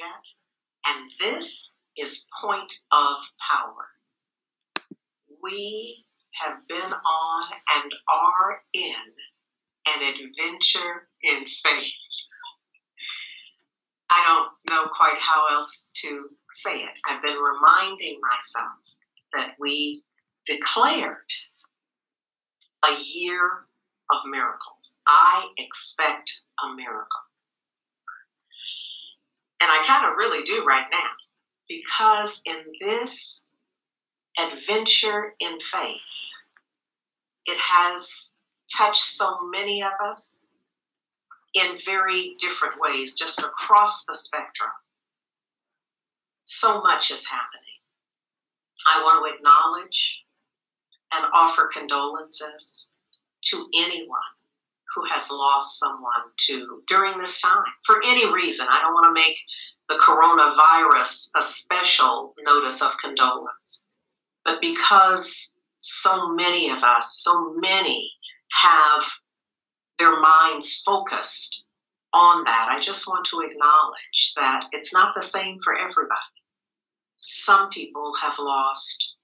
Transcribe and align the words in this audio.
yet. 0.00 0.24
And 0.86 1.10
this 1.20 1.72
is 1.96 2.28
point 2.42 2.72
of 2.92 3.16
power. 3.50 3.86
We 5.42 6.04
have 6.42 6.58
been 6.68 6.92
on 6.92 7.48
and 7.76 7.92
are 8.08 8.62
in 8.72 8.94
an 9.86 10.02
adventure 10.02 11.08
in 11.22 11.44
faith. 11.46 11.92
I 14.10 14.24
don't 14.26 14.70
know 14.70 14.90
quite 14.96 15.18
how 15.20 15.46
else 15.54 15.90
to 15.96 16.28
say 16.50 16.80
it. 16.82 16.98
I've 17.08 17.22
been 17.22 17.36
reminding 17.36 18.18
myself 18.20 18.72
that 19.36 19.54
we 19.58 20.02
declared 20.46 21.16
a 22.84 22.96
year 23.00 23.44
of 24.10 24.18
miracles. 24.28 24.96
I 25.06 25.46
expect 25.58 26.32
a 26.64 26.74
miracle. 26.74 27.29
Kind 29.90 30.06
of 30.06 30.16
really 30.16 30.44
do 30.44 30.62
right 30.64 30.86
now 30.92 31.10
because 31.68 32.42
in 32.44 32.58
this 32.80 33.48
adventure 34.38 35.34
in 35.40 35.58
faith, 35.58 35.96
it 37.46 37.58
has 37.58 38.36
touched 38.72 39.02
so 39.02 39.36
many 39.50 39.82
of 39.82 39.90
us 40.00 40.46
in 41.54 41.76
very 41.84 42.36
different 42.38 42.74
ways, 42.78 43.14
just 43.14 43.40
across 43.40 44.04
the 44.04 44.14
spectrum. 44.14 44.70
So 46.42 46.80
much 46.82 47.10
is 47.10 47.26
happening. 47.26 47.80
I 48.86 49.02
want 49.02 49.26
to 49.26 49.34
acknowledge 49.34 50.22
and 51.12 51.26
offer 51.34 51.68
condolences 51.72 52.86
to 53.46 53.66
anyone 53.74 54.20
who 54.94 55.04
has 55.04 55.30
lost 55.30 55.78
someone 55.78 56.30
to 56.36 56.82
during 56.88 57.18
this 57.18 57.40
time 57.40 57.62
for 57.84 58.00
any 58.04 58.32
reason. 58.32 58.66
I 58.68 58.80
don't 58.80 58.94
want 58.94 59.16
to 59.16 59.20
make 59.20 59.36
the 59.90 59.96
coronavirus 59.96 61.30
a 61.36 61.42
special 61.42 62.32
notice 62.44 62.80
of 62.80 62.92
condolence, 63.04 63.86
but 64.44 64.60
because 64.60 65.56
so 65.80 66.32
many 66.32 66.70
of 66.70 66.78
us, 66.82 67.20
so 67.22 67.52
many 67.56 68.12
have 68.62 69.04
their 69.98 70.18
minds 70.20 70.80
focused 70.86 71.64
on 72.12 72.44
that, 72.44 72.68
I 72.70 72.78
just 72.78 73.06
want 73.08 73.26
to 73.26 73.40
acknowledge 73.40 74.34
that 74.36 74.66
it's 74.72 74.92
not 74.92 75.14
the 75.14 75.22
same 75.22 75.56
for 75.62 75.76
everybody. 75.76 76.38
Some 77.16 77.68
people 77.70 78.12
have 78.22 78.34
lost 78.38 79.16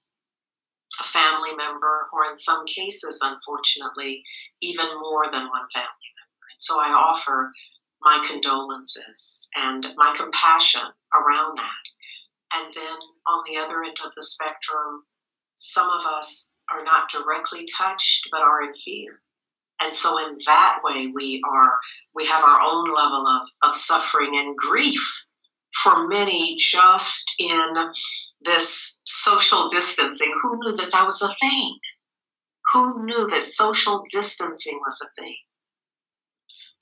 a 0.99 1.03
family 1.03 1.55
member, 1.55 2.07
or 2.11 2.29
in 2.29 2.37
some 2.37 2.65
cases, 2.65 3.19
unfortunately, 3.21 4.23
even 4.61 4.87
more 4.99 5.25
than 5.31 5.43
one 5.43 5.67
family 5.73 6.11
member. 6.17 6.45
And 6.51 6.59
so 6.59 6.79
I 6.79 6.89
offer 6.89 7.51
my 8.07 8.25
condolences 8.25 9.49
and 9.57 9.85
my 9.97 10.13
compassion 10.15 10.81
around 11.13 11.57
that. 11.57 11.83
And 12.55 12.73
then 12.73 12.97
on 13.27 13.43
the 13.45 13.57
other 13.57 13.83
end 13.83 13.97
of 14.05 14.13
the 14.15 14.23
spectrum, 14.23 15.03
some 15.55 15.89
of 15.89 16.05
us 16.05 16.57
are 16.71 16.85
not 16.85 17.09
directly 17.09 17.67
touched 17.77 18.29
but 18.31 18.39
are 18.39 18.63
in 18.63 18.73
fear. 18.73 19.19
And 19.81 19.93
so 19.93 20.17
in 20.25 20.37
that 20.45 20.79
way 20.83 21.11
we 21.13 21.41
are 21.53 21.73
we 22.15 22.25
have 22.27 22.43
our 22.45 22.61
own 22.61 22.85
level 22.95 23.27
of, 23.27 23.69
of 23.69 23.75
suffering 23.75 24.31
and 24.35 24.55
grief 24.55 25.25
for 25.83 26.07
many 26.07 26.55
just 26.57 27.33
in 27.39 27.73
this 28.41 28.99
social 29.05 29.67
distancing. 29.69 30.31
Who 30.41 30.57
knew 30.59 30.73
that 30.77 30.93
that 30.93 31.05
was 31.05 31.21
a 31.21 31.35
thing? 31.41 31.77
Who 32.71 33.05
knew 33.05 33.27
that 33.27 33.49
social 33.49 34.03
distancing 34.11 34.79
was 34.79 35.01
a 35.03 35.21
thing? 35.21 35.35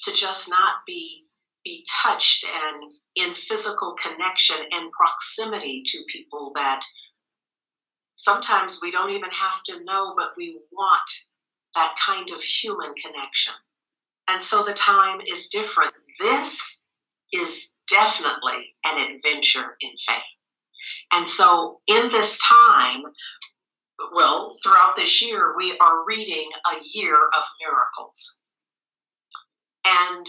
To 0.02 0.12
just 0.14 0.50
not 0.50 0.76
be 0.86 1.24
be 1.64 1.86
touched 2.04 2.46
and 2.46 2.92
in 3.16 3.34
physical 3.34 3.96
connection 3.96 4.58
and 4.72 4.92
proximity 4.92 5.82
to 5.84 6.04
people 6.08 6.52
that 6.54 6.82
sometimes 8.16 8.80
we 8.82 8.92
don't 8.92 9.10
even 9.10 9.32
have 9.32 9.64
to 9.64 9.84
know, 9.84 10.14
but 10.16 10.30
we 10.38 10.60
want 10.72 11.12
that 11.74 11.96
kind 12.06 12.30
of 12.30 12.42
human 12.42 12.94
connection. 12.94 13.54
And 14.28 14.44
so 14.44 14.64
the 14.64 14.74
time 14.74 15.22
is 15.28 15.48
different. 15.48 15.92
This 16.20 16.86
is 17.34 17.74
definitely 17.90 18.76
an 18.86 19.16
adventure 19.16 19.76
in 19.82 19.92
faith. 20.08 20.24
And 21.12 21.28
so, 21.28 21.82
in 21.88 22.10
this 22.10 22.40
time, 22.40 23.04
well, 24.14 24.56
throughout 24.64 24.96
this 24.96 25.22
year, 25.22 25.56
we 25.58 25.78
are 25.80 26.06
reading 26.06 26.50
a 26.72 26.78
year 26.94 27.16
of 27.16 27.44
miracles. 27.64 28.42
And 30.10 30.26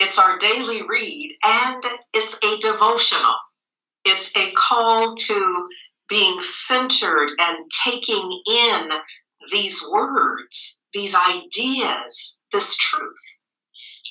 it's 0.00 0.18
our 0.18 0.38
daily 0.38 0.82
read, 0.82 1.36
and 1.44 1.84
it's 2.12 2.36
a 2.44 2.58
devotional. 2.58 3.34
It's 4.04 4.30
a 4.36 4.52
call 4.52 5.14
to 5.14 5.68
being 6.08 6.40
centered 6.40 7.30
and 7.38 7.70
taking 7.84 8.42
in 8.46 8.88
these 9.52 9.86
words, 9.92 10.80
these 10.92 11.14
ideas, 11.14 12.44
this 12.52 12.76
truth. 12.76 13.44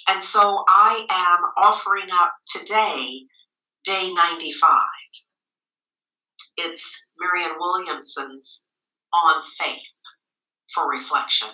And 0.07 0.23
so 0.23 0.63
I 0.67 1.05
am 1.09 1.39
offering 1.57 2.07
up 2.11 2.33
today 2.55 3.23
day 3.83 4.13
95. 4.13 4.69
It's 6.57 7.01
Marianne 7.17 7.57
Williamson's 7.59 8.63
On 9.13 9.43
Faith 9.57 9.81
for 10.73 10.89
reflection. 10.89 11.49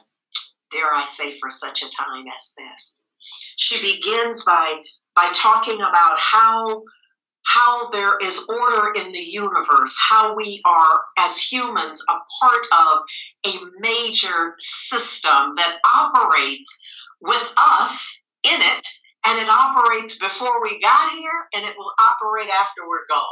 Dare 0.71 0.93
I 0.93 1.05
say, 1.05 1.37
for 1.39 1.49
such 1.49 1.83
a 1.83 1.89
time 1.89 2.25
as 2.35 2.53
this. 2.57 3.03
She 3.57 3.81
begins 3.81 4.43
by, 4.45 4.81
by 5.15 5.31
talking 5.35 5.75
about 5.75 6.19
how, 6.19 6.83
how 7.45 7.89
there 7.89 8.17
is 8.17 8.45
order 8.49 8.91
in 8.95 9.11
the 9.11 9.19
universe, 9.19 9.95
how 10.09 10.35
we 10.35 10.61
are, 10.65 10.99
as 11.17 11.37
humans, 11.37 12.03
a 12.09 12.13
part 12.41 12.65
of 12.71 12.99
a 13.45 13.59
major 13.79 14.55
system 14.59 15.53
that 15.55 15.77
operates 15.85 16.79
with 17.21 17.53
us 17.57 18.21
in 18.43 18.59
it, 18.61 18.87
and 19.25 19.39
it 19.39 19.49
operates 19.49 20.17
before 20.17 20.61
we 20.63 20.79
got 20.79 21.11
here, 21.11 21.47
and 21.53 21.65
it 21.65 21.75
will 21.77 21.91
operate 22.01 22.49
after 22.49 22.87
we're 22.87 23.07
gone. 23.09 23.25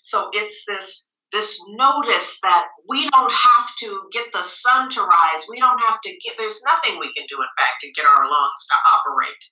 So 0.00 0.30
it's 0.32 0.64
this 0.66 1.08
this 1.32 1.60
notice 1.68 2.38
that 2.42 2.66
we 2.88 3.08
don't 3.10 3.32
have 3.32 3.74
to 3.80 4.08
get 4.12 4.32
the 4.32 4.42
sun 4.42 4.90
to 4.90 5.02
rise. 5.02 5.46
We 5.50 5.60
don't 5.60 5.82
have 5.84 6.00
to 6.00 6.10
get, 6.24 6.36
there's 6.38 6.62
nothing 6.64 6.98
we 6.98 7.12
can 7.12 7.26
do, 7.28 7.36
in 7.36 7.48
fact, 7.58 7.76
to 7.82 7.92
get 7.92 8.06
our 8.06 8.24
lungs 8.24 8.66
to 8.68 8.74
operate. 8.92 9.44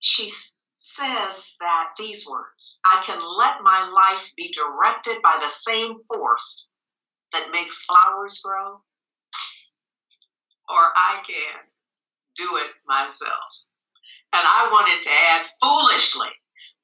She 0.00 0.30
says 0.76 1.54
that 1.60 1.88
these 1.98 2.26
words 2.28 2.78
I 2.84 3.02
can 3.06 3.18
let 3.38 3.62
my 3.62 3.90
life 3.90 4.30
be 4.36 4.52
directed 4.52 5.22
by 5.22 5.38
the 5.40 5.48
same 5.48 5.94
force 6.12 6.68
that 7.32 7.50
makes 7.50 7.84
flowers 7.84 8.40
grow, 8.44 8.82
or 10.68 10.92
I 10.94 11.20
can 11.26 11.54
do 12.36 12.56
it 12.58 12.70
myself. 12.86 13.44
And 14.34 14.42
I 14.44 14.68
wanted 14.70 15.02
to 15.02 15.10
add 15.30 15.46
foolishly, 15.62 16.28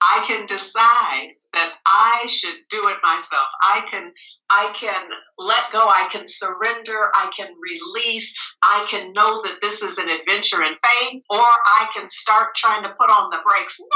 I 0.01 0.25
can 0.27 0.47
decide 0.47 1.35
that 1.53 1.75
I 1.87 2.27
should 2.29 2.57
do 2.71 2.89
it 2.89 2.97
myself. 3.03 3.49
I 3.63 3.85
can 3.89 4.13
I 4.51 4.73
can 4.75 5.07
let 5.39 5.71
go, 5.73 5.81
I 5.81 6.09
can 6.11 6.27
surrender, 6.27 7.09
I 7.15 7.31
can 7.37 7.55
release, 7.61 8.35
I 8.63 8.85
can 8.89 9.13
know 9.13 9.43
that 9.43 9.59
this 9.63 9.81
is 9.83 9.97
an 9.99 10.09
adventure 10.09 10.63
in 10.63 10.75
faith, 10.75 11.23
or 11.31 11.39
I 11.39 11.89
can 11.95 12.09
start 12.11 12.55
trying 12.57 12.83
to 12.83 12.95
put 12.99 13.11
on 13.11 13.31
the 13.31 13.39
brakes. 13.49 13.79
No, 13.79 13.87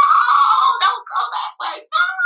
don't 0.80 1.04
go 1.04 1.22
that 1.32 1.52
way. 1.60 1.82
No. 1.82 2.24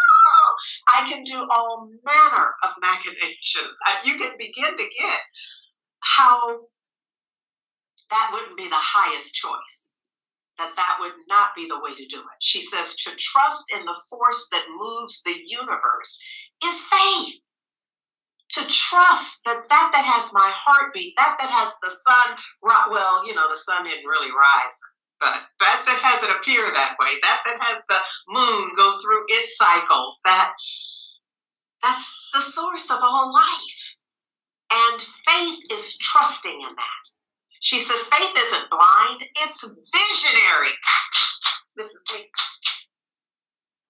I 0.88 1.08
can 1.08 1.24
do 1.24 1.46
all 1.50 1.88
manner 2.04 2.54
of 2.64 2.70
machinations. 2.80 3.76
Uh, 3.86 3.96
you 4.04 4.18
can 4.18 4.32
begin 4.38 4.76
to 4.76 4.84
get 4.98 5.20
how 6.00 6.58
that 8.10 8.30
wouldn't 8.32 8.56
be 8.56 8.68
the 8.68 8.74
highest 8.74 9.34
choice, 9.34 9.87
that 10.58 10.74
that 10.76 10.96
would 11.00 11.12
not 11.28 11.50
be 11.56 11.66
the 11.66 11.80
way 11.80 11.94
to 11.94 12.06
do 12.06 12.18
it. 12.18 12.38
She 12.40 12.62
says 12.62 12.94
to 12.96 13.10
trust 13.16 13.64
in 13.74 13.84
the 13.84 13.96
force 14.10 14.48
that 14.52 14.64
moves 14.76 15.22
the 15.22 15.36
universe 15.46 16.22
is 16.64 16.82
faith. 16.82 17.40
To 18.52 18.66
trust 18.66 19.44
that 19.44 19.68
that 19.68 19.90
that 19.92 20.04
has 20.04 20.32
my 20.32 20.50
heartbeat, 20.54 21.12
that 21.16 21.36
that 21.38 21.50
has 21.50 21.68
the 21.82 21.90
sun, 21.90 22.36
well, 22.62 23.26
you 23.26 23.34
know, 23.34 23.46
the 23.48 23.60
sun 23.60 23.84
didn't 23.84 24.08
really 24.08 24.32
rise, 24.32 24.76
but 25.20 25.44
that 25.60 25.84
that 25.84 26.00
has 26.00 26.22
it 26.22 26.34
appear 26.34 26.64
that 26.64 26.96
way, 26.98 27.12
that 27.20 27.40
that 27.44 27.60
has 27.60 27.82
the 27.90 28.00
moon 28.26 28.72
go 28.76 28.98
through 29.02 29.24
its 29.28 29.54
cycles, 29.58 30.18
that 30.24 30.54
that's 31.82 32.10
the 32.32 32.40
source 32.40 32.90
of 32.90 32.98
all 33.02 33.32
life. 33.32 34.00
And 34.72 35.00
faith 35.28 35.60
is 35.70 35.98
trusting 35.98 36.60
in 36.60 36.74
that. 36.74 37.04
She 37.60 37.80
says 37.80 38.04
faith 38.04 38.36
isn't 38.36 38.70
blind, 38.70 39.22
it's 39.42 39.62
visionary. 39.62 40.74
This 41.76 41.88
is. 41.88 42.04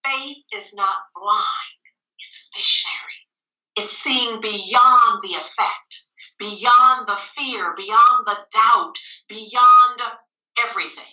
Faith 0.05 0.39
is 0.55 0.73
not 0.75 0.97
blind, 1.15 1.83
it's 2.19 2.49
visionary. 2.57 3.21
It's 3.77 3.97
seeing 3.99 4.41
beyond 4.41 5.21
the 5.23 5.35
effect, 5.35 6.03
beyond 6.39 7.09
the 7.09 7.19
fear, 7.37 7.75
beyond 7.77 8.27
the 8.27 8.39
doubt, 8.53 8.95
beyond 9.29 10.01
everything. 10.59 11.05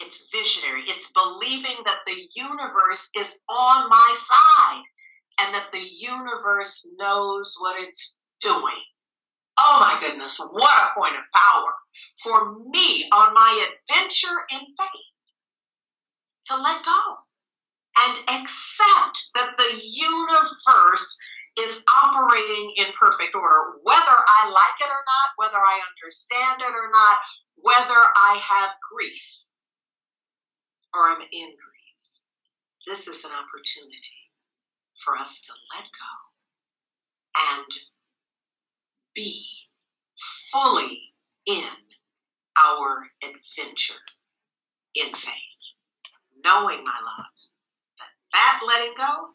It's 0.00 0.28
visionary. 0.32 0.82
It's 0.86 1.10
believing 1.12 1.76
that 1.84 2.00
the 2.06 2.28
universe 2.34 3.08
is 3.16 3.40
on 3.48 3.88
my 3.88 4.14
side 4.16 4.82
and 5.40 5.54
that 5.54 5.72
the 5.72 5.86
universe 5.98 6.88
knows 6.98 7.56
what 7.60 7.80
it's 7.80 8.16
doing. 8.40 8.82
Oh 9.58 9.78
my 9.80 9.98
goodness, 10.00 10.40
what 10.52 10.90
a 10.90 10.98
point 10.98 11.14
of 11.16 11.22
power 11.34 11.72
for 12.22 12.58
me 12.70 13.08
on 13.12 13.34
my 13.34 13.68
adventure 13.68 14.38
in 14.52 14.60
faith 14.60 15.14
to 16.46 16.56
let 16.56 16.84
go 16.84 17.00
and 17.98 18.18
accept 18.28 19.30
that 19.34 19.54
the 19.56 19.80
universe 19.82 21.18
is 21.58 21.82
operating 22.02 22.72
in 22.76 22.86
perfect 22.98 23.34
order, 23.34 23.78
whether 23.84 24.00
I 24.00 24.50
like 24.50 24.78
it 24.80 24.90
or 24.90 25.04
not, 25.06 25.28
whether 25.36 25.58
I 25.58 25.80
understand 25.94 26.60
it 26.60 26.74
or 26.74 26.90
not, 26.90 27.18
whether 27.56 28.00
I 28.16 28.40
have 28.42 28.70
grief 28.92 29.22
or 30.92 31.10
I'm 31.10 31.20
in 31.20 31.28
grief. 31.30 31.84
This 32.86 33.06
is 33.06 33.24
an 33.24 33.30
opportunity 33.30 34.20
for 35.04 35.16
us 35.16 35.40
to 35.42 35.52
let 35.74 35.84
go 35.84 37.54
and 37.54 37.66
be 39.14 39.46
fully 40.50 40.98
in 41.46 41.68
our 42.58 43.06
adventure 43.22 44.00
in 44.94 45.14
faith, 45.14 45.64
knowing, 46.44 46.84
my 46.84 46.98
loves, 47.18 47.56
that 47.98 48.08
that 48.32 48.60
letting 48.66 48.94
go 48.96 49.30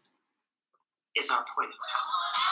is 1.18 1.30
our 1.30 1.46
point 1.56 1.70
of 1.70 1.80
power. 1.80 2.49